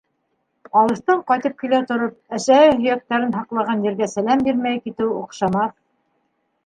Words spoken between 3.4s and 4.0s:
һаҡлаған